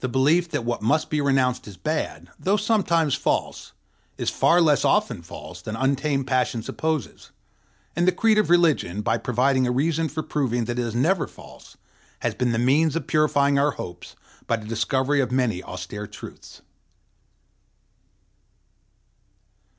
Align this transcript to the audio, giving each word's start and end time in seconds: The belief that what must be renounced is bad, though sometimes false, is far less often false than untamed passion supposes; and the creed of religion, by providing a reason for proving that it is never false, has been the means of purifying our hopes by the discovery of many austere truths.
The 0.00 0.10
belief 0.10 0.50
that 0.50 0.62
what 0.66 0.82
must 0.82 1.08
be 1.08 1.22
renounced 1.22 1.66
is 1.66 1.78
bad, 1.78 2.28
though 2.38 2.58
sometimes 2.58 3.14
false, 3.14 3.72
is 4.18 4.28
far 4.28 4.60
less 4.60 4.84
often 4.84 5.22
false 5.22 5.62
than 5.62 5.74
untamed 5.74 6.26
passion 6.26 6.62
supposes; 6.62 7.30
and 7.96 8.06
the 8.06 8.12
creed 8.12 8.36
of 8.36 8.50
religion, 8.50 9.00
by 9.00 9.16
providing 9.16 9.66
a 9.66 9.72
reason 9.72 10.10
for 10.10 10.22
proving 10.22 10.66
that 10.66 10.78
it 10.78 10.82
is 10.84 10.94
never 10.94 11.26
false, 11.26 11.78
has 12.18 12.34
been 12.34 12.52
the 12.52 12.58
means 12.58 12.94
of 12.94 13.06
purifying 13.06 13.58
our 13.58 13.70
hopes 13.70 14.16
by 14.46 14.56
the 14.56 14.66
discovery 14.68 15.22
of 15.22 15.32
many 15.32 15.62
austere 15.62 16.06
truths. 16.06 16.60